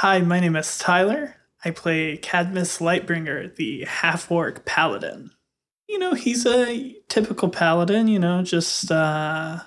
Hi, 0.00 0.20
my 0.20 0.40
name 0.40 0.56
is 0.56 0.78
Tyler. 0.78 1.36
I 1.62 1.72
play 1.72 2.16
Cadmus 2.16 2.78
Lightbringer, 2.78 3.54
the 3.54 3.84
half 3.84 4.30
orc 4.30 4.64
paladin. 4.64 5.30
You 5.88 5.98
know, 5.98 6.14
he's 6.14 6.46
a 6.46 6.96
typical 7.08 7.50
paladin, 7.50 8.08
you 8.08 8.18
know, 8.18 8.42
just, 8.42 8.90
uh. 8.90 9.58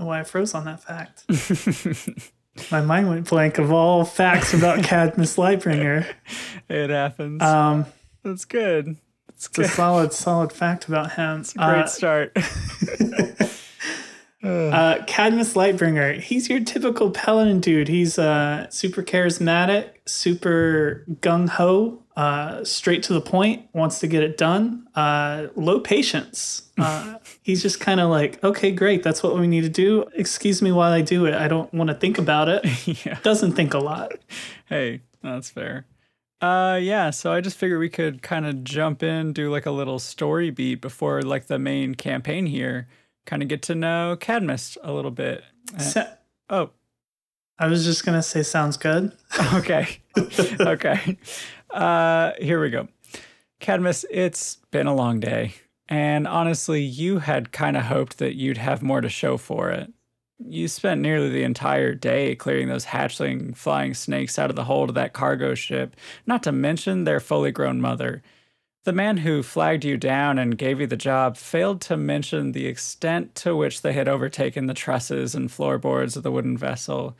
Oh, 0.00 0.08
I 0.10 0.24
froze 0.24 0.54
on 0.54 0.64
that 0.64 0.82
fact. 0.82 1.24
My 2.72 2.80
mind 2.80 3.08
went 3.08 3.28
blank 3.28 3.58
of 3.58 3.70
all 3.70 4.04
facts 4.04 4.52
about 4.54 4.82
Cadmus 4.84 5.36
Lightbringer. 5.36 6.04
it 6.68 6.90
happens. 6.90 7.40
Um, 7.42 7.86
That's 8.24 8.44
good. 8.44 8.96
That's 9.28 9.46
it's 9.46 9.48
good. 9.48 9.66
a 9.66 9.68
solid, 9.68 10.12
solid 10.12 10.52
fact 10.52 10.88
about 10.88 11.12
him. 11.12 11.42
It's 11.42 11.54
a 11.54 11.58
great 11.58 11.84
Uh, 11.84 11.86
start. 11.86 12.36
Uh, 14.42 15.04
Cadmus 15.06 15.54
Lightbringer. 15.54 16.20
He's 16.20 16.48
your 16.48 16.60
typical 16.60 17.10
paladin 17.10 17.60
dude. 17.60 17.88
He's 17.88 18.18
uh, 18.18 18.68
super 18.70 19.02
charismatic, 19.02 19.90
super 20.06 21.04
gung 21.20 21.48
ho, 21.48 22.02
uh, 22.16 22.64
straight 22.64 23.02
to 23.04 23.12
the 23.12 23.20
point, 23.20 23.66
wants 23.72 24.00
to 24.00 24.06
get 24.06 24.22
it 24.22 24.36
done. 24.36 24.86
Uh, 24.94 25.46
low 25.54 25.78
patience. 25.78 26.70
Uh, 26.76 27.18
he's 27.42 27.62
just 27.62 27.80
kind 27.80 28.00
of 28.00 28.10
like, 28.10 28.42
okay, 28.42 28.72
great, 28.72 29.02
that's 29.02 29.22
what 29.22 29.38
we 29.38 29.46
need 29.46 29.62
to 29.62 29.68
do. 29.68 30.06
Excuse 30.14 30.60
me 30.60 30.72
while 30.72 30.92
I 30.92 31.02
do 31.02 31.26
it. 31.26 31.34
I 31.34 31.46
don't 31.46 31.72
want 31.72 31.88
to 31.88 31.94
think 31.94 32.18
about 32.18 32.48
it. 32.48 32.64
yeah. 33.06 33.18
Doesn't 33.22 33.52
think 33.52 33.74
a 33.74 33.78
lot. 33.78 34.12
Hey, 34.66 35.02
that's 35.22 35.50
fair. 35.50 35.86
Uh 36.40 36.80
yeah, 36.82 37.10
so 37.10 37.32
I 37.32 37.40
just 37.40 37.56
figured 37.56 37.78
we 37.78 37.88
could 37.88 38.20
kind 38.20 38.46
of 38.46 38.64
jump 38.64 39.04
in, 39.04 39.32
do 39.32 39.48
like 39.48 39.64
a 39.64 39.70
little 39.70 40.00
story 40.00 40.50
beat 40.50 40.80
before 40.80 41.22
like 41.22 41.46
the 41.46 41.56
main 41.56 41.94
campaign 41.94 42.46
here. 42.46 42.88
Kind 43.26 43.42
of 43.42 43.48
get 43.48 43.62
to 43.62 43.74
know 43.74 44.16
Cadmus 44.18 44.76
a 44.82 44.92
little 44.92 45.10
bit. 45.10 45.44
Uh, 45.74 45.78
So, 45.78 46.08
oh, 46.50 46.70
I 47.58 47.66
was 47.68 47.84
just 47.84 48.04
gonna 48.04 48.22
say, 48.22 48.42
sounds 48.42 48.76
good. 48.76 49.12
okay. 49.54 50.00
okay. 50.60 51.18
Uh 51.70 52.32
here 52.38 52.60
we 52.60 52.70
go. 52.70 52.88
Cadmus, 53.60 54.04
it's 54.10 54.56
been 54.70 54.86
a 54.86 54.94
long 54.94 55.20
day. 55.20 55.54
And 55.88 56.26
honestly, 56.26 56.80
you 56.82 57.18
had 57.18 57.52
kind 57.52 57.76
of 57.76 57.84
hoped 57.84 58.18
that 58.18 58.34
you'd 58.34 58.56
have 58.56 58.82
more 58.82 59.00
to 59.00 59.08
show 59.08 59.36
for 59.36 59.70
it. 59.70 59.92
You 60.44 60.66
spent 60.66 61.00
nearly 61.00 61.28
the 61.30 61.44
entire 61.44 61.94
day 61.94 62.34
clearing 62.34 62.68
those 62.68 62.86
hatchling 62.86 63.56
flying 63.56 63.94
snakes 63.94 64.38
out 64.38 64.50
of 64.50 64.56
the 64.56 64.64
hold 64.64 64.88
of 64.88 64.94
that 64.96 65.12
cargo 65.12 65.54
ship, 65.54 65.94
not 66.26 66.42
to 66.44 66.50
mention 66.52 67.04
their 67.04 67.20
fully 67.20 67.52
grown 67.52 67.80
mother. 67.80 68.22
The 68.84 68.92
man 68.92 69.18
who 69.18 69.42
flagged 69.42 69.84
you 69.84 69.96
down 69.96 70.38
and 70.38 70.58
gave 70.58 70.80
you 70.80 70.86
the 70.88 70.96
job 70.96 71.36
failed 71.36 71.80
to 71.82 71.96
mention 71.96 72.50
the 72.52 72.66
extent 72.66 73.34
to 73.36 73.54
which 73.54 73.82
they 73.82 73.92
had 73.92 74.08
overtaken 74.08 74.66
the 74.66 74.74
trusses 74.74 75.34
and 75.34 75.50
floorboards 75.50 76.16
of 76.16 76.24
the 76.24 76.32
wooden 76.32 76.56
vessel. 76.58 77.16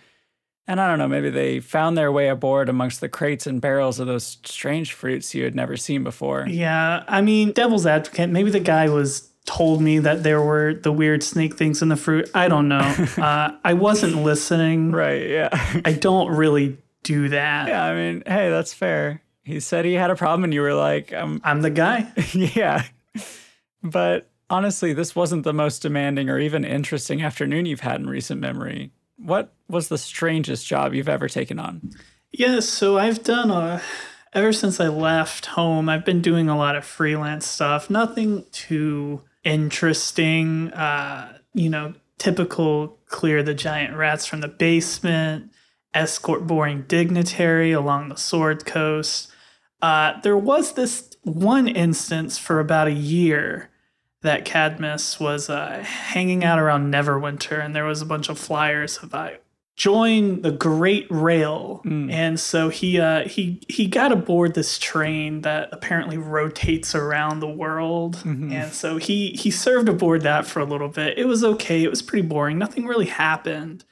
And 0.67 0.81
I 0.81 0.89
don't 0.89 0.99
know, 0.99 1.09
maybe 1.09 1.31
they 1.31 1.61
found 1.61 1.97
their 1.97 2.11
way 2.11 2.29
aboard 2.29 2.69
amongst 2.69 3.01
the 3.01 3.09
crates 3.09 3.47
and 3.47 3.61
barrels 3.61 4.01
of 4.01 4.07
those 4.07 4.39
strange 4.45 4.93
fruits 4.93 5.35
you 5.35 5.45
had 5.45 5.55
never 5.55 5.77
seen 5.77 6.03
before. 6.03 6.47
Yeah, 6.49 7.05
I 7.07 7.21
mean, 7.21 7.53
devil's 7.53 7.87
advocate. 7.87 8.31
Maybe 8.31 8.51
the 8.51 8.61
guy 8.61 8.89
was 8.89 9.29
told 9.45 9.83
me 9.83 9.99
that 9.99 10.23
there 10.23 10.41
were 10.41 10.75
the 10.75 10.93
weird 10.93 11.23
snake 11.23 11.57
things 11.57 11.83
in 11.83 11.89
the 11.89 11.97
fruit. 11.97 12.31
I 12.35 12.49
don't 12.49 12.69
know. 12.69 12.79
uh, 13.19 13.57
I 13.65 13.75
wasn't 13.75 14.23
listening. 14.23 14.93
Right, 14.93 15.29
yeah. 15.29 15.81
I 15.85 15.93
don't 15.93 16.35
really 16.35 16.79
do 17.03 17.29
that. 17.31 17.69
yeah, 17.69 17.85
I 17.85 17.95
mean, 17.95 18.23
hey, 18.27 18.51
that's 18.51 18.73
fair. 18.73 19.23
He 19.45 19.61
said 19.61 19.85
he 19.85 19.95
had 19.95 20.11
a 20.11 20.17
problem 20.17 20.45
and 20.45 20.55
you 20.55 20.61
were 20.61 20.75
like, 20.75 21.13
um, 21.13 21.41
I'm 21.45 21.63
the 21.63 21.71
guy. 21.71 22.13
yeah. 22.33 22.85
But 23.83 24.31
honestly, 24.49 24.93
this 24.93 25.17
wasn't 25.17 25.45
the 25.45 25.53
most 25.53 25.83
demanding 25.83 26.31
or 26.31 26.39
even 26.39 26.65
interesting 26.65 27.23
afternoon 27.23 27.67
you've 27.67 27.81
had 27.81 28.01
in 28.01 28.09
recent 28.09 28.41
memory. 28.41 28.93
What 29.17 29.53
was 29.69 29.89
the 29.89 29.99
strangest 29.99 30.67
job 30.67 30.95
you've 30.95 31.09
ever 31.09 31.29
taken 31.29 31.59
on? 31.59 31.91
Yeah, 32.33 32.61
so 32.61 32.99
I've 32.99 33.23
done 33.23 33.51
a. 33.51 33.83
Ever 34.35 34.53
since 34.53 34.81
I 34.81 34.89
left 34.89 35.45
home, 35.45 35.91
I've 35.91 36.07
been 36.07 36.23
doing 36.23 36.49
a 36.49 36.57
lot 36.57 36.75
of 36.75 36.87
freelance 36.87 37.47
stuff. 37.47 37.91
Nothing 37.91 38.47
too 38.51 39.23
interesting. 39.45 40.73
Uh, 40.73 41.37
you 41.53 41.69
know, 41.69 41.93
typical 42.17 42.99
clear 43.07 43.43
the 43.43 43.53
giant 43.53 43.95
rats 43.95 44.25
from 44.25 44.41
the 44.41 44.49
basement, 44.49 45.51
escort 45.93 46.47
boring 46.47 46.85
dignitary 46.89 47.73
along 47.73 48.09
the 48.09 48.17
Sword 48.17 48.65
Coast. 48.65 49.32
Uh, 49.83 50.21
there 50.23 50.37
was 50.37 50.73
this 50.73 51.11
one 51.25 51.69
instance 51.69 52.39
for 52.39 52.61
about 52.61 52.87
a 52.87 52.93
year 52.93 53.69
that 54.23 54.45
Cadmus 54.45 55.19
was 55.19 55.51
uh, 55.51 55.83
hanging 55.85 56.45
out 56.45 56.61
around 56.61 56.93
Neverwinter, 56.93 57.63
and 57.63 57.75
there 57.75 57.85
was 57.85 58.01
a 58.01 58.07
bunch 58.07 58.29
of 58.29 58.39
flyers 58.39 58.99
of 58.99 59.13
uh, 59.13 59.31
join 59.75 60.43
the 60.43 60.53
Great 60.53 61.09
Rail, 61.11 61.81
and 62.11 62.39
so 62.39 62.69
he 62.69 63.01
uh, 63.01 63.27
he 63.27 63.61
he 63.69 63.89
got 63.89 64.13
aboard 64.13 64.55
this 64.55 64.79
train 64.79 65.41
that 65.41 65.71
apparently 65.73 66.17
rotates 66.19 66.95
around 66.95 67.41
the 67.41 67.49
world, 67.49 68.23
and 68.53 68.73
so 68.73 68.99
he 68.99 69.31
he 69.31 69.51
served 69.51 69.89
aboard 69.89 70.23
that 70.23 70.47
for 70.47 70.61
a 70.61 70.65
little 70.65 70.89
bit. 70.89 71.19
It 71.19 71.25
was 71.25 71.43
okay. 71.43 71.83
It 71.83 71.91
was 71.91 72.03
pretty 72.03 72.27
boring. 72.27 72.59
Nothing 72.59 72.87
really 72.87 73.07
happened. 73.07 73.85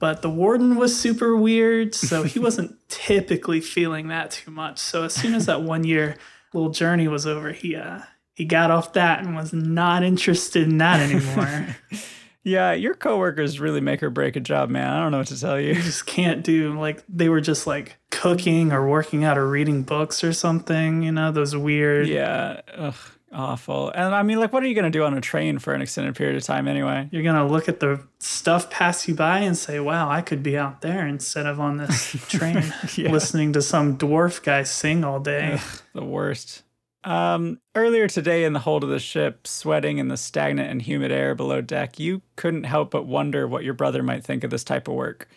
But 0.00 0.22
the 0.22 0.30
warden 0.30 0.76
was 0.76 0.98
super 0.98 1.36
weird, 1.36 1.94
so 1.94 2.24
he 2.24 2.38
wasn't 2.40 2.76
typically 2.88 3.60
feeling 3.60 4.08
that 4.08 4.30
too 4.32 4.50
much. 4.50 4.78
So 4.78 5.04
as 5.04 5.14
soon 5.14 5.34
as 5.34 5.46
that 5.46 5.62
one 5.62 5.84
year 5.84 6.16
little 6.52 6.70
journey 6.70 7.08
was 7.08 7.26
over, 7.26 7.52
he 7.52 7.76
uh 7.76 8.00
he 8.34 8.44
got 8.44 8.70
off 8.70 8.94
that 8.94 9.20
and 9.20 9.36
was 9.36 9.52
not 9.52 10.02
interested 10.02 10.64
in 10.64 10.78
that 10.78 11.00
anymore. 11.00 11.76
Yeah, 12.46 12.72
your 12.74 12.92
coworkers 12.92 13.58
really 13.58 13.80
make 13.80 14.02
or 14.02 14.10
break 14.10 14.36
a 14.36 14.40
job, 14.40 14.68
man. 14.68 14.92
I 14.92 15.00
don't 15.00 15.12
know 15.12 15.18
what 15.18 15.28
to 15.28 15.40
tell 15.40 15.58
you. 15.58 15.74
just 15.74 16.04
can't 16.04 16.44
do 16.44 16.78
like 16.78 17.02
they 17.08 17.30
were 17.30 17.40
just 17.40 17.66
like 17.66 17.96
cooking 18.10 18.70
or 18.70 18.86
working 18.86 19.24
out 19.24 19.38
or 19.38 19.48
reading 19.48 19.82
books 19.82 20.22
or 20.22 20.34
something, 20.34 21.02
you 21.02 21.10
know, 21.10 21.32
those 21.32 21.56
weird 21.56 22.06
Yeah, 22.06 22.60
ugh, 22.76 22.94
awful. 23.34 23.90
And 23.90 24.14
I 24.14 24.22
mean, 24.22 24.38
like, 24.38 24.52
what 24.52 24.62
are 24.62 24.66
you 24.66 24.74
gonna 24.74 24.90
do 24.90 25.04
on 25.04 25.16
a 25.16 25.20
train 25.20 25.58
for 25.58 25.74
an 25.74 25.82
extended 25.82 26.14
period 26.14 26.36
of 26.36 26.42
time 26.44 26.68
anyway? 26.68 27.08
you're 27.12 27.22
gonna 27.22 27.46
look 27.46 27.68
at 27.68 27.80
the 27.80 28.00
stuff 28.18 28.70
pass 28.70 29.06
you 29.08 29.14
by 29.14 29.40
and 29.40 29.56
say, 29.56 29.80
Wow, 29.80 30.08
I 30.08 30.20
could 30.22 30.42
be 30.42 30.56
out 30.56 30.80
there 30.80 31.06
instead 31.06 31.46
of 31.46 31.60
on 31.60 31.76
this 31.76 32.12
train 32.28 32.62
Yeah. 32.96 33.10
listening 33.10 33.52
to 33.54 33.62
some 33.62 33.98
dwarf 33.98 34.42
guy 34.42 34.62
sing 34.62 35.04
all 35.04 35.20
day. 35.20 35.58
The 35.94 36.04
worst. 36.04 36.62
Um, 37.04 37.60
earlier 37.74 38.08
today, 38.08 38.44
in 38.44 38.54
the 38.54 38.60
hold 38.60 38.82
of 38.82 38.88
the 38.88 38.98
ship, 38.98 39.46
sweating 39.46 39.98
in 39.98 40.08
the 40.08 40.16
stagnant 40.16 40.70
and 40.70 40.80
humid 40.80 41.12
air 41.12 41.34
below 41.34 41.60
deck, 41.60 41.98
you 42.00 42.22
couldn't 42.36 42.64
help 42.64 42.90
but 42.90 43.04
wonder 43.04 43.46
what 43.46 43.62
your 43.62 43.74
brother 43.74 44.02
might 44.02 44.24
think 44.24 44.42
of 44.42 44.50
this 44.50 44.64
type 44.64 44.88
of 44.88 44.94
work. 44.94 45.28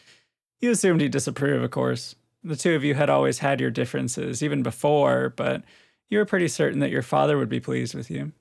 You 0.61 0.71
assumed 0.71 1.01
he'd 1.01 1.11
disapprove, 1.11 1.61
of 1.61 1.71
course. 1.71 2.15
The 2.41 2.55
two 2.55 2.73
of 2.73 2.85
you 2.85 2.95
had 2.95 3.09
always 3.09 3.39
had 3.39 3.59
your 3.59 3.69
differences, 3.69 4.41
even 4.41 4.63
before, 4.63 5.33
but 5.35 5.63
you 6.09 6.17
were 6.17 6.25
pretty 6.25 6.47
certain 6.47 6.79
that 6.79 6.91
your 6.91 7.01
father 7.01 7.37
would 7.37 7.49
be 7.49 7.59
pleased 7.59 7.93
with 7.93 8.09
you. 8.09 8.31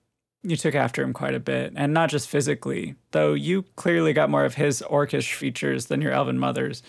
You 0.43 0.57
took 0.57 0.75
after 0.75 1.03
him 1.03 1.13
quite 1.13 1.35
a 1.35 1.41
bit, 1.41 1.73
and 1.75 1.93
not 1.93 2.11
just 2.11 2.29
physically, 2.29 2.95
though 3.11 3.35
you 3.35 3.65
clearly 3.75 4.13
got 4.13 4.31
more 4.31 4.45
of 4.45 4.55
his 4.55 4.83
orcish 4.89 5.35
features 5.35 5.87
than 5.87 6.01
your 6.01 6.13
elven 6.13 6.39
mother's. 6.39 6.83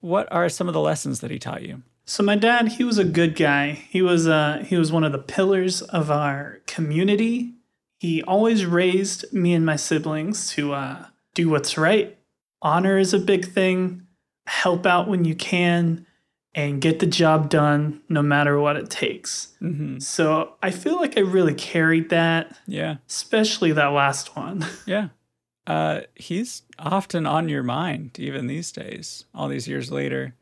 What 0.00 0.30
are 0.30 0.48
some 0.48 0.68
of 0.68 0.74
the 0.74 0.80
lessons 0.80 1.20
that 1.20 1.30
he 1.30 1.38
taught 1.38 1.62
you? 1.62 1.82
So 2.04 2.22
my 2.22 2.36
dad, 2.36 2.68
he 2.72 2.84
was 2.84 2.98
a 2.98 3.04
good 3.04 3.36
guy. 3.36 3.70
He 3.70 4.02
was 4.02 4.26
uh 4.26 4.64
he 4.66 4.76
was 4.76 4.90
one 4.90 5.04
of 5.04 5.12
the 5.12 5.18
pillars 5.18 5.80
of 5.80 6.10
our 6.10 6.60
community. 6.66 7.54
He 7.98 8.22
always 8.22 8.66
raised 8.66 9.32
me 9.32 9.54
and 9.54 9.64
my 9.64 9.76
siblings 9.76 10.50
to 10.50 10.72
uh 10.72 11.06
do 11.34 11.48
what's 11.48 11.78
right. 11.78 12.18
Honor 12.62 12.98
is 12.98 13.14
a 13.14 13.18
big 13.18 13.46
thing. 13.46 14.06
Help 14.46 14.86
out 14.86 15.08
when 15.08 15.24
you 15.24 15.34
can 15.34 16.06
and 16.54 16.80
get 16.80 16.98
the 16.98 17.06
job 17.06 17.48
done 17.48 18.00
no 18.08 18.22
matter 18.22 18.58
what 18.58 18.76
it 18.76 18.90
takes. 18.90 19.54
Mm-hmm. 19.62 19.98
So 20.00 20.54
I 20.62 20.70
feel 20.72 20.96
like 20.96 21.16
I 21.16 21.20
really 21.20 21.54
carried 21.54 22.10
that, 22.10 22.58
Yeah. 22.66 22.96
especially 23.08 23.72
that 23.72 23.86
last 23.92 24.36
one. 24.36 24.66
Yeah. 24.86 25.08
Uh, 25.66 26.00
he's 26.16 26.62
often 26.78 27.26
on 27.26 27.48
your 27.48 27.62
mind, 27.62 28.18
even 28.18 28.48
these 28.48 28.72
days, 28.72 29.24
all 29.34 29.46
these 29.48 29.68
years 29.68 29.92
later. 29.92 30.34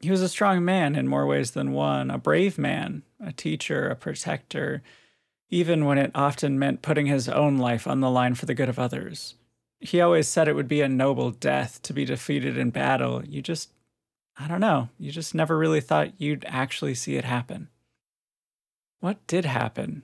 He 0.00 0.10
was 0.10 0.20
a 0.20 0.28
strong 0.28 0.64
man 0.64 0.94
in 0.96 1.08
more 1.08 1.26
ways 1.26 1.52
than 1.52 1.72
one, 1.72 2.10
a 2.10 2.18
brave 2.18 2.58
man, 2.58 3.02
a 3.24 3.32
teacher, 3.32 3.88
a 3.88 3.96
protector, 3.96 4.82
even 5.50 5.84
when 5.86 5.96
it 5.98 6.10
often 6.14 6.58
meant 6.58 6.82
putting 6.82 7.06
his 7.06 7.28
own 7.28 7.56
life 7.58 7.86
on 7.86 8.00
the 8.00 8.10
line 8.10 8.34
for 8.34 8.44
the 8.46 8.54
good 8.54 8.68
of 8.68 8.78
others. 8.78 9.34
He 9.78 10.00
always 10.00 10.28
said 10.28 10.46
it 10.48 10.54
would 10.56 10.68
be 10.68 10.82
a 10.82 10.88
noble 10.88 11.30
death 11.30 11.80
to 11.82 11.92
be 11.94 12.04
defeated 12.04 12.58
in 12.58 12.68
battle. 12.70 13.24
You 13.24 13.40
just, 13.40 13.70
I 14.40 14.48
don't 14.48 14.60
know, 14.60 14.88
you 14.98 15.12
just 15.12 15.34
never 15.34 15.58
really 15.58 15.80
thought 15.80 16.20
you'd 16.20 16.44
actually 16.48 16.94
see 16.94 17.16
it 17.16 17.24
happen. 17.24 17.68
What 19.00 19.24
did 19.26 19.44
happen 19.44 20.02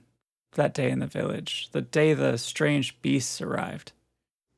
that 0.53 0.73
day 0.73 0.89
in 0.91 0.99
the 0.99 1.07
village, 1.07 1.69
the 1.71 1.81
day 1.81 2.13
the 2.13 2.37
strange 2.37 3.01
beasts 3.01 3.41
arrived? 3.41 3.91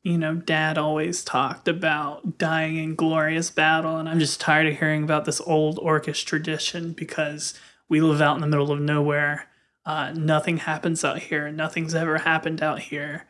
you 0.04 0.18
know, 0.18 0.36
dad 0.36 0.78
always 0.78 1.24
talked 1.24 1.68
about 1.68 2.38
dying 2.38 2.78
in 2.78 2.96
glorious 2.96 3.50
battle, 3.50 3.98
and 3.98 4.08
I'm 4.08 4.20
just 4.20 4.40
tired 4.40 4.68
of 4.68 4.80
hearing 4.80 5.04
about 5.04 5.26
this 5.26 5.42
old 5.42 5.78
orcish 5.78 6.26
tradition 6.26 6.94
because 6.94 7.54
we 7.90 8.00
live 8.00 8.22
out 8.22 8.36
in 8.36 8.42
the 8.42 8.48
middle 8.48 8.72
of 8.72 8.80
nowhere. 8.80 9.48
Uh, 9.86 10.12
nothing 10.12 10.58
happens 10.58 11.04
out 11.04 11.20
here. 11.20 11.52
Nothing's 11.52 11.96
ever 11.96 12.20
happened 12.20 12.64
out 12.64 12.80
here. 12.80 13.28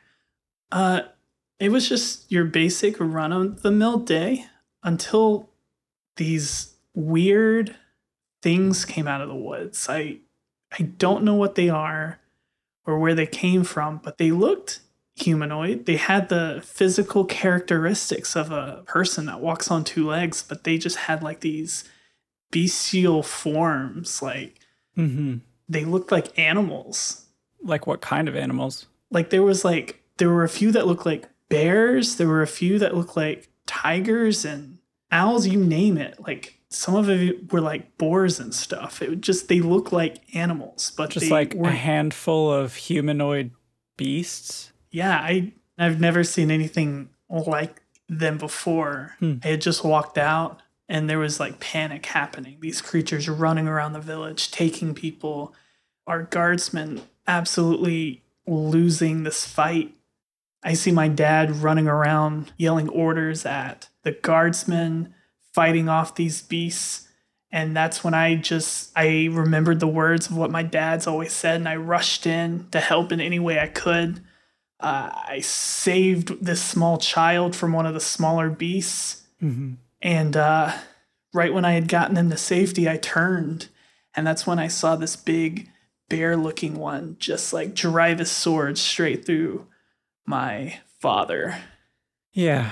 Uh, 0.72 1.02
it 1.60 1.70
was 1.70 1.90
just 1.90 2.32
your 2.32 2.46
basic 2.46 2.98
run 3.00 3.34
of 3.34 3.64
the 3.64 3.72
mill 3.72 3.98
day 3.98 4.46
until 4.84 5.49
these 6.20 6.76
weird 6.94 7.76
things 8.44 8.86
came 8.86 9.08
out 9.08 9.22
of 9.22 9.28
the 9.30 9.36
woods. 9.36 9.88
I 9.90 10.20
I 10.78 10.84
don't 10.84 11.24
know 11.24 11.34
what 11.36 11.56
they 11.56 11.70
are 11.70 12.20
or 12.86 13.00
where 13.00 13.16
they 13.16 13.26
came 13.26 13.64
from, 13.64 14.00
but 14.04 14.18
they 14.20 14.32
looked 14.32 14.82
humanoid. 15.16 15.86
They 15.86 15.98
had 15.98 16.30
the 16.30 16.62
physical 16.64 17.26
characteristics 17.26 18.36
of 18.36 18.52
a 18.52 18.84
person 18.86 19.26
that 19.26 19.42
walks 19.42 19.70
on 19.72 19.84
two 19.84 20.08
legs, 20.08 20.44
but 20.48 20.64
they 20.64 20.78
just 20.78 20.96
had 20.98 21.24
like 21.24 21.40
these 21.42 21.84
bestial 22.52 23.24
forms. 23.24 24.22
Like 24.22 24.56
Mm-hmm. 24.98 25.38
they 25.70 25.86
looked 25.86 26.12
like 26.12 26.38
animals. 26.38 27.26
Like 27.64 27.88
what 27.88 28.02
kind 28.02 28.28
of 28.28 28.36
animals? 28.36 28.86
Like 29.12 29.30
there 29.30 29.44
was 29.44 29.64
like 29.64 30.02
there 30.18 30.30
were 30.30 30.44
a 30.44 30.50
few 30.50 30.72
that 30.74 30.88
looked 30.88 31.06
like 31.06 31.30
bears. 31.48 32.18
There 32.18 32.28
were 32.28 32.42
a 32.42 32.48
few 32.48 32.78
that 32.80 32.96
looked 32.98 33.16
like 33.16 33.48
tigers 33.66 34.44
and 34.44 34.79
owls. 35.12 35.48
You 35.48 35.64
name 35.64 35.98
it. 35.98 36.20
Like 36.20 36.60
some 36.70 36.96
of 36.96 37.10
it 37.10 37.52
were 37.52 37.62
like 37.62 37.98
boars 37.98 38.40
and 38.40 38.54
stuff. 38.54 39.02
It 39.02 39.10
would 39.10 39.22
just 39.22 39.48
they 39.48 39.60
look 39.62 39.92
like 39.92 40.18
animals, 40.36 40.92
but 40.96 41.10
Just 41.10 41.26
they 41.28 41.32
like 41.32 41.54
a 41.54 41.58
weren't 41.58 41.76
handful 41.78 42.52
of 42.52 42.76
humanoid 42.76 43.52
beasts? 43.98 44.72
yeah, 44.92 45.18
I 45.18 45.54
I've 45.78 46.00
never 46.00 46.24
seen 46.24 46.52
anything 46.52 47.10
like 47.30 47.82
them 48.08 48.38
before. 48.38 49.16
Hmm. 49.20 49.36
I 49.44 49.50
had 49.50 49.62
just 49.62 49.84
walked 49.84 50.18
out 50.18 50.62
and 50.88 51.10
there 51.10 51.20
was 51.20 51.40
like 51.40 51.60
panic 51.60 52.06
happening. 52.08 52.58
These 52.60 52.82
creatures 52.82 53.30
running 53.30 53.68
around 53.68 53.94
the 53.94 54.00
village, 54.00 54.52
taking 54.52 54.94
people. 54.96 55.54
Our 56.08 56.24
guardsmen 56.24 57.02
absolutely 57.28 58.24
losing 58.48 59.24
this 59.24 59.46
fight. 59.46 59.94
I 60.64 60.74
see 60.74 60.92
my 60.92 61.08
dad 61.08 61.52
running 61.58 61.88
around 61.88 62.52
yelling 62.58 62.90
orders 62.90 63.46
at 63.46 63.89
the 64.04 64.12
guardsmen, 64.12 65.14
fighting 65.54 65.90
off 65.90 66.16
these 66.16 66.42
beasts. 66.42 67.08
And 67.52 67.76
that's 67.76 68.04
when 68.04 68.14
I 68.14 68.36
just 68.36 68.92
I 68.96 69.30
remembered 69.32 69.80
the 69.80 69.88
words 69.88 70.28
of 70.28 70.38
what 70.38 70.52
my 70.52 70.64
dad's 70.64 71.08
always 71.08 71.34
said, 71.34 71.56
and 71.56 71.68
I 71.68 71.76
rushed 71.76 72.28
in 72.28 72.68
to 72.72 72.80
help 72.80 73.12
in 73.12 73.20
any 73.20 73.40
way 73.40 73.60
I 73.60 73.68
could. 73.68 74.22
Uh, 74.80 75.10
I 75.14 75.40
saved 75.42 76.46
this 76.46 76.62
small 76.64 76.98
child 76.98 77.56
from 77.56 77.74
one 77.74 77.86
of 77.86 77.94
the 77.94 78.00
smaller 78.00 78.50
beasts. 78.50 79.24
Mm-hmm. 79.42 79.74
And 80.02 80.38
uh, 80.38 80.78
right 81.34 81.54
when 81.54 81.66
I 81.66 81.74
had 81.74 81.88
gotten 81.88 82.16
him 82.16 82.30
to 82.30 82.38
safety, 82.38 82.88
I 82.88 82.98
turned. 82.98 83.68
And 84.16 84.26
that's 84.26 84.48
when 84.48 84.60
I 84.60 84.68
saw 84.68 84.96
this 84.96 85.16
big 85.16 85.70
bear 86.08 86.36
looking 86.36 86.76
one 86.76 87.16
just 87.20 87.54
like 87.54 87.76
drive 87.76 88.20
his 88.20 88.32
sword 88.32 88.78
straight 88.78 89.26
through 89.26 89.68
my 90.26 90.80
father. 91.00 91.58
Yeah. 92.32 92.72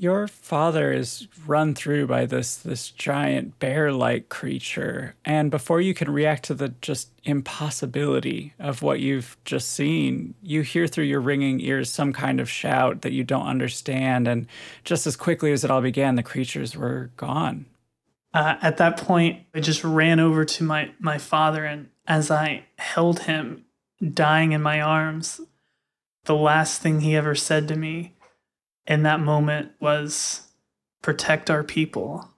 Your 0.00 0.28
father 0.28 0.92
is 0.92 1.26
run 1.44 1.74
through 1.74 2.06
by 2.06 2.24
this 2.24 2.54
this 2.54 2.90
giant 2.90 3.58
bear-like 3.58 4.28
creature, 4.28 5.16
and 5.24 5.50
before 5.50 5.80
you 5.80 5.92
can 5.92 6.08
react 6.08 6.44
to 6.44 6.54
the 6.54 6.68
just 6.80 7.10
impossibility 7.24 8.54
of 8.60 8.80
what 8.80 9.00
you've 9.00 9.36
just 9.44 9.72
seen, 9.72 10.34
you 10.40 10.62
hear 10.62 10.86
through 10.86 11.06
your 11.06 11.20
ringing 11.20 11.60
ears 11.60 11.90
some 11.90 12.12
kind 12.12 12.38
of 12.38 12.48
shout 12.48 13.02
that 13.02 13.10
you 13.10 13.24
don't 13.24 13.48
understand, 13.48 14.28
and 14.28 14.46
just 14.84 15.04
as 15.04 15.16
quickly 15.16 15.50
as 15.50 15.64
it 15.64 15.70
all 15.70 15.82
began, 15.82 16.14
the 16.14 16.22
creatures 16.22 16.76
were 16.76 17.10
gone. 17.16 17.66
Uh, 18.32 18.54
at 18.62 18.76
that 18.76 18.98
point, 18.98 19.46
I 19.52 19.58
just 19.58 19.82
ran 19.82 20.20
over 20.20 20.44
to 20.44 20.62
my, 20.62 20.92
my 21.00 21.18
father, 21.18 21.64
and 21.64 21.88
as 22.06 22.30
I 22.30 22.66
held 22.78 23.20
him 23.20 23.64
dying 24.14 24.52
in 24.52 24.62
my 24.62 24.80
arms, 24.80 25.40
the 26.26 26.36
last 26.36 26.80
thing 26.82 27.00
he 27.00 27.16
ever 27.16 27.34
said 27.34 27.66
to 27.66 27.74
me 27.74 28.14
in 28.88 29.04
that 29.04 29.20
moment 29.20 29.70
was, 29.78 30.42
Protect 31.00 31.48
our 31.48 31.62
people. 31.62 32.28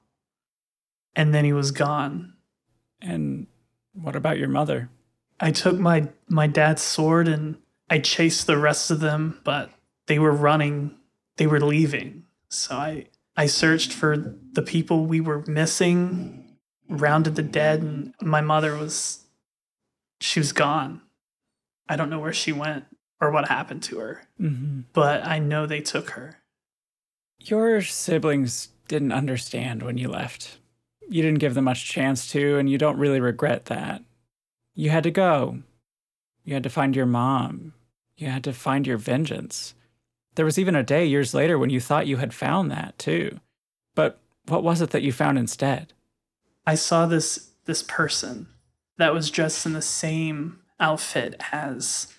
And 1.17 1.32
then 1.35 1.47
he 1.47 1.52
was 1.55 1.70
gone. 1.70 2.35
And 3.00 3.47
what 3.94 4.14
about 4.14 4.38
your 4.38 4.49
mother? 4.49 4.91
I 5.41 5.50
took 5.50 5.79
my, 5.79 6.08
my 6.29 6.47
dad's 6.47 6.82
sword 6.82 7.26
and 7.26 7.56
I 7.88 7.99
chased 8.00 8.47
the 8.47 8.58
rest 8.58 8.91
of 8.91 9.00
them, 9.00 9.41
but 9.43 9.70
they 10.06 10.19
were 10.19 10.31
running, 10.32 10.94
they 11.38 11.47
were 11.47 11.61
leaving. 11.61 12.25
So 12.50 12.76
I, 12.76 13.06
I 13.35 13.46
searched 13.46 13.93
for 13.94 14.37
the 14.53 14.62
people 14.62 15.06
we 15.06 15.20
were 15.23 15.43
missing, 15.46 16.56
rounded 16.88 17.37
the 17.37 17.43
dead, 17.43 17.81
and 17.81 18.12
my 18.20 18.43
mother 18.43 18.76
was, 18.76 19.25
she 20.20 20.38
was 20.38 20.53
gone. 20.53 21.00
I 21.88 21.96
don't 21.96 22.11
know 22.11 22.20
where 22.20 22.32
she 22.35 22.53
went 22.53 22.85
or 23.20 23.31
what 23.31 23.49
happened 23.49 23.82
to 23.85 23.99
her, 24.00 24.23
Mm-hmm. 24.41 24.81
but 24.93 25.26
I 25.26 25.38
know 25.38 25.64
they 25.67 25.81
took 25.81 26.11
her. 26.11 26.37
Your 27.41 27.83
siblings 27.83 28.69
didn't 28.89 29.13
understand 29.13 29.83
when 29.83 29.99
you 29.99 30.09
left. 30.09 30.59
You 31.09 31.23
didn't 31.23 31.39
give 31.41 31.55
them 31.55 31.65
much 31.65 31.89
chance 31.89 32.31
to, 32.33 32.59
and 32.59 32.71
you 32.71 32.79
don't 32.79 32.99
really 32.99 33.21
regret 33.21 33.67
that. 33.67 34.03
You 34.75 34.91
had 34.91 35.03
to 35.05 35.11
go. 35.11 35.63
You 36.45 36.55
had 36.55 36.63
to 36.63 36.71
find 36.71 36.95
your 36.95 37.07
mom. 37.07 37.75
You 38.17 38.29
had 38.29 38.45
to 38.45 38.53
find 38.53 38.87
your 38.87 38.99
vengeance. 38.99 39.75
There 40.35 40.45
was 40.45 40.59
even 40.59 40.77
a 40.77 40.83
day 40.83 41.07
years 41.07 41.35
later 41.35 41.59
when 41.59 41.71
you 41.71 41.81
thought 41.81 42.07
you 42.07 42.19
had 42.19 42.35
found 42.35 42.71
that, 42.71 42.99
too. 42.99 43.41
But 43.95 44.21
what 44.47 44.63
was 44.63 44.81
it 44.81 44.91
that 44.91 45.03
you 45.03 45.13
found 45.13 45.39
instead? 45.39 45.93
I 46.67 46.75
saw 46.75 47.07
this 47.07 47.51
this 47.65 47.83
person 47.83 48.49
that 48.99 49.15
was 49.15 49.31
dressed 49.31 49.65
in 49.67 49.73
the 49.73 49.83
same 49.83 50.59
outfit 50.79 51.41
as 51.53 52.13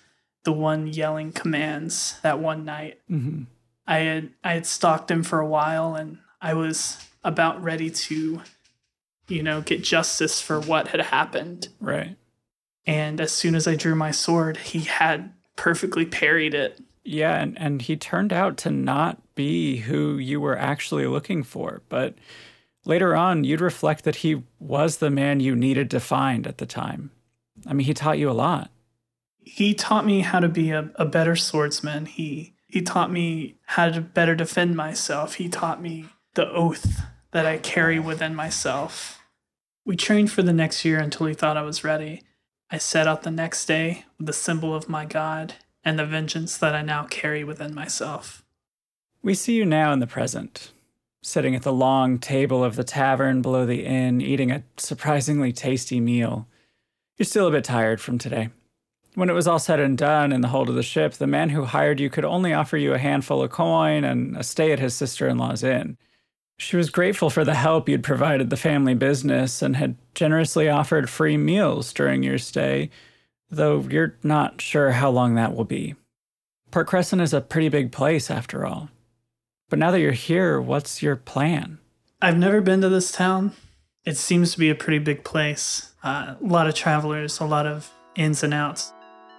the 0.44 0.52
one 0.52 0.86
yelling 0.86 1.32
commands 1.32 2.18
that 2.22 2.38
one 2.38 2.64
night. 2.64 3.00
Mm-hmm. 3.10 3.44
I 3.86 3.98
had 3.98 4.30
I 4.44 4.52
had 4.54 4.66
stalked 4.66 5.10
him 5.10 5.22
for 5.22 5.40
a 5.40 5.46
while 5.46 5.94
and 5.94 6.18
I 6.40 6.54
was 6.54 6.98
about 7.24 7.62
ready 7.62 7.90
to 7.90 8.42
you 9.28 9.42
know 9.42 9.60
get 9.60 9.82
justice 9.82 10.40
for 10.40 10.60
what 10.60 10.88
had 10.88 11.00
happened 11.00 11.68
Right. 11.80 12.16
and 12.86 13.20
as 13.20 13.32
soon 13.32 13.54
as 13.54 13.66
I 13.68 13.74
drew 13.76 13.94
my 13.94 14.10
sword 14.10 14.56
he 14.58 14.80
had 14.80 15.32
perfectly 15.56 16.04
parried 16.06 16.54
it 16.54 16.80
Yeah, 17.04 17.40
and, 17.40 17.58
and 17.60 17.82
he 17.82 17.96
turned 17.96 18.32
out 18.32 18.56
to 18.58 18.70
not 18.70 19.18
be 19.34 19.78
who 19.78 20.16
you 20.18 20.40
were 20.40 20.56
actually 20.58 21.06
looking 21.06 21.42
for. 21.42 21.82
But 21.88 22.14
later 22.84 23.16
on, 23.16 23.44
you'd 23.44 23.60
reflect 23.60 24.04
that 24.04 24.16
he 24.16 24.42
was 24.60 24.98
the 24.98 25.10
man 25.10 25.40
you 25.40 25.56
needed 25.56 25.90
to 25.90 26.00
find 26.00 26.46
at 26.46 26.58
the 26.58 26.66
time. 26.66 27.10
I 27.66 27.72
mean, 27.72 27.86
he 27.86 27.94
taught 27.94 28.18
you 28.18 28.30
a 28.30 28.32
lot. 28.46 28.70
he 29.40 29.74
taught 29.74 30.06
me 30.06 30.20
how 30.20 30.38
to 30.40 30.48
be 30.48 30.70
a, 30.70 30.90
a 30.96 31.04
better 31.04 31.34
swordsman 31.36 32.06
he 32.06 32.54
he 32.72 32.82
taught 32.82 33.12
me 33.12 33.56
how 33.66 33.88
to 33.90 34.00
better 34.00 34.34
defend 34.34 34.76
myself 34.76 35.34
he 35.34 35.48
taught 35.48 35.82
me 35.82 36.06
the 36.34 36.50
oath 36.50 37.02
that 37.32 37.46
I 37.46 37.58
carry 37.58 37.98
within 37.98 38.34
myself 38.34 39.20
we 39.84 39.96
trained 39.96 40.30
for 40.30 40.42
the 40.42 40.52
next 40.52 40.84
year 40.84 40.98
until 40.98 41.26
he 41.26 41.34
thought 41.34 41.56
I 41.56 41.62
was 41.62 41.84
ready 41.84 42.22
I 42.72 42.78
set 42.78 43.06
out 43.06 43.22
the 43.22 43.30
next 43.30 43.66
day 43.66 44.06
with 44.16 44.26
the 44.26 44.32
symbol 44.32 44.74
of 44.74 44.88
my 44.88 45.04
God 45.04 45.56
and 45.84 45.98
the 45.98 46.06
vengeance 46.06 46.56
that 46.56 46.74
I 46.74 46.80
now 46.80 47.04
carry 47.04 47.44
within 47.44 47.74
myself. 47.74 48.42
We 49.22 49.34
see 49.34 49.56
you 49.56 49.66
now 49.66 49.92
in 49.92 49.98
the 49.98 50.06
present, 50.06 50.72
sitting 51.22 51.54
at 51.54 51.64
the 51.64 51.72
long 51.72 52.18
table 52.18 52.64
of 52.64 52.76
the 52.76 52.82
tavern 52.82 53.42
below 53.42 53.66
the 53.66 53.84
inn, 53.84 54.22
eating 54.22 54.50
a 54.50 54.64
surprisingly 54.78 55.52
tasty 55.52 56.00
meal. 56.00 56.48
You're 57.18 57.26
still 57.26 57.46
a 57.46 57.50
bit 57.50 57.64
tired 57.64 58.00
from 58.00 58.16
today. 58.16 58.48
When 59.14 59.28
it 59.28 59.34
was 59.34 59.46
all 59.46 59.58
said 59.58 59.78
and 59.78 59.98
done 59.98 60.32
in 60.32 60.40
the 60.40 60.48
hold 60.48 60.70
of 60.70 60.74
the 60.74 60.82
ship, 60.82 61.14
the 61.14 61.26
man 61.26 61.50
who 61.50 61.64
hired 61.64 62.00
you 62.00 62.08
could 62.08 62.24
only 62.24 62.54
offer 62.54 62.78
you 62.78 62.94
a 62.94 62.98
handful 62.98 63.42
of 63.42 63.50
coin 63.50 64.04
and 64.04 64.36
a 64.36 64.42
stay 64.42 64.72
at 64.72 64.78
his 64.78 64.94
sister 64.94 65.28
in 65.28 65.36
law's 65.36 65.62
inn. 65.62 65.98
She 66.56 66.76
was 66.76 66.90
grateful 66.90 67.28
for 67.28 67.44
the 67.44 67.54
help 67.54 67.88
you'd 67.88 68.04
provided 68.04 68.48
the 68.48 68.56
family 68.56 68.94
business 68.94 69.60
and 69.60 69.76
had 69.76 69.96
generously 70.14 70.68
offered 70.68 71.10
free 71.10 71.36
meals 71.36 71.92
during 71.92 72.22
your 72.22 72.38
stay, 72.38 72.88
though 73.50 73.80
you're 73.80 74.16
not 74.22 74.60
sure 74.60 74.92
how 74.92 75.10
long 75.10 75.34
that 75.34 75.54
will 75.54 75.64
be. 75.64 75.94
Port 76.70 76.86
Crescent 76.86 77.20
is 77.20 77.34
a 77.34 77.40
pretty 77.40 77.68
big 77.68 77.92
place, 77.92 78.30
after 78.30 78.64
all. 78.64 78.88
But 79.68 79.78
now 79.78 79.90
that 79.90 80.00
you're 80.00 80.12
here, 80.12 80.60
what's 80.60 81.02
your 81.02 81.16
plan? 81.16 81.78
I've 82.22 82.38
never 82.38 82.60
been 82.60 82.80
to 82.80 82.88
this 82.88 83.12
town. 83.12 83.52
It 84.04 84.16
seems 84.16 84.52
to 84.52 84.58
be 84.58 84.70
a 84.70 84.74
pretty 84.74 84.98
big 84.98 85.22
place. 85.24 85.92
Uh, 86.02 86.36
a 86.40 86.46
lot 86.46 86.66
of 86.66 86.74
travelers, 86.74 87.40
a 87.40 87.44
lot 87.44 87.66
of 87.66 87.90
ins 88.14 88.42
and 88.42 88.54
outs. 88.54 88.92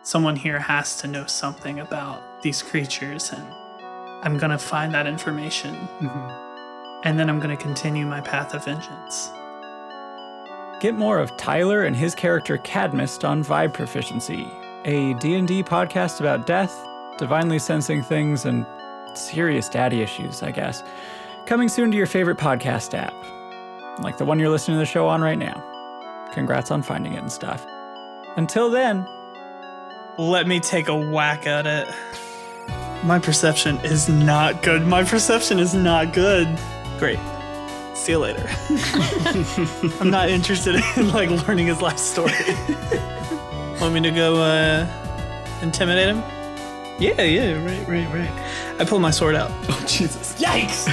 Someone 0.06 0.36
here 0.36 0.60
has 0.60 0.98
to 0.98 1.08
know 1.08 1.26
something 1.28 1.80
about 1.80 2.42
these 2.42 2.62
creatures, 2.62 3.32
and 3.32 3.48
I'm 4.22 4.38
gonna 4.38 4.58
find 4.58 4.94
that 4.94 5.08
information, 5.08 5.76
mm-hmm. 5.76 7.00
and 7.08 7.18
then 7.18 7.30
I'm 7.30 7.40
gonna 7.40 7.56
continue 7.56 8.06
my 8.06 8.20
path 8.20 8.54
of 8.54 8.66
vengeance. 8.66 9.32
Get 10.82 10.96
more 10.96 11.20
of 11.20 11.38
Tyler 11.38 11.84
and 11.84 11.96
his 11.96 12.16
character 12.16 12.58
Cadmus 12.58 13.24
on 13.24 13.46
Vibe 13.46 13.74
Proficiency, 13.74 14.46
a 14.84 15.14
D&D 15.14 15.64
podcast 15.64 16.20
about 16.20 16.46
death, 16.46 16.86
divinely 17.18 17.58
sensing 17.58 18.04
things, 18.04 18.44
and 18.44 18.66
serious 19.14 19.70
daddy 19.70 20.02
issues, 20.02 20.44
I 20.44 20.52
guess. 20.52 20.84
Coming 21.46 21.70
soon 21.70 21.92
to 21.92 21.98
your 21.98 22.08
favorite 22.08 22.38
podcast 22.38 22.94
app, 22.94 23.14
like 24.04 24.18
the 24.18 24.26
one 24.26 24.38
you're 24.38 24.50
listening 24.50 24.76
to 24.76 24.80
the 24.80 24.86
show 24.86 25.08
on 25.08 25.22
right 25.22 25.40
now. 25.40 25.64
Congrats 26.34 26.72
on 26.72 26.82
finding 26.82 27.14
it 27.14 27.20
and 27.20 27.32
stuff. 27.32 27.66
Until 28.36 28.70
then, 28.70 29.08
Let 30.18 30.48
me 30.48 30.60
take 30.60 30.90
a 30.90 30.96
whack 30.96 31.48
at 31.48 31.66
it. 31.66 31.88
My 33.04 33.18
perception 33.18 33.78
is 33.80 34.08
not 34.08 34.62
good. 34.62 34.86
My 34.86 35.04
perception 35.04 35.58
is 35.58 35.74
not 35.74 36.14
good. 36.14 36.48
Great. 37.00 37.20
See 37.96 38.12
you 38.12 38.20
later. 38.20 38.48
I'm 40.00 40.12
not 40.12 40.30
interested 40.30 40.76
in 40.98 41.10
like 41.10 41.30
learning 41.48 41.68
his 41.68 41.82
life 41.82 41.98
story. 41.98 42.32
Want 43.82 43.96
me 43.96 44.02
to 44.02 44.12
go 44.12 44.36
uh, 44.36 44.88
intimidate 45.64 46.10
him? 46.10 46.24
Yeah, 47.00 47.22
yeah, 47.24 47.66
right, 47.66 47.88
right, 47.88 48.14
right. 48.14 48.80
I 48.80 48.86
pull 48.86 49.00
my 49.00 49.10
sword 49.12 49.34
out. 49.36 49.52
Oh, 49.68 49.84
Jesus. 49.88 50.40
Yikes! 50.40 50.88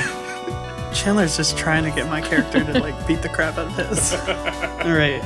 Chandler's 0.95 1.37
just 1.37 1.59
trying 1.59 1.85
to 1.85 1.91
get 1.91 2.09
my 2.09 2.23
character 2.23 2.65
to 2.65 2.81
like 2.81 3.07
beat 3.07 3.21
the 3.21 3.29
crap 3.29 3.59
out 3.59 3.67
of 3.67 3.77
his. 3.77 4.15
All 4.15 4.93
right, 4.93 5.23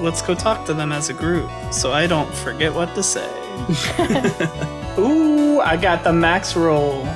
let's 0.00 0.22
go 0.22 0.34
talk 0.34 0.66
to 0.66 0.74
them 0.74 0.92
as 0.92 1.08
a 1.08 1.14
group 1.14 1.50
so 1.72 1.92
I 1.92 2.06
don't 2.06 2.32
forget 2.32 2.72
what 2.74 2.94
to 2.94 3.02
say. 3.02 3.28
Ooh, 4.98 5.60
I 5.60 5.76
got 5.76 6.04
the 6.04 6.12
max 6.12 6.56
roll. 6.56 7.06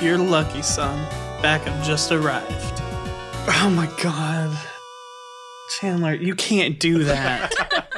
You're 0.00 0.18
lucky, 0.18 0.62
son. 0.62 0.98
Backup 1.42 1.84
just 1.84 2.12
arrived. 2.12 2.82
Oh 3.48 3.72
my 3.74 3.90
god. 4.02 4.56
Chandler, 5.80 6.14
you 6.14 6.34
can't 6.34 6.78
do 6.78 7.04
that. 7.04 7.94